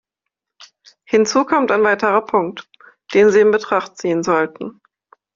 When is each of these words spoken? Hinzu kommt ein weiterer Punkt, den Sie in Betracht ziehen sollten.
Hinzu 1.05 1.45
kommt 1.45 1.71
ein 1.71 1.83
weiterer 1.83 2.25
Punkt, 2.25 2.67
den 3.13 3.29
Sie 3.29 3.39
in 3.41 3.51
Betracht 3.51 3.99
ziehen 3.99 4.23
sollten. 4.23 4.81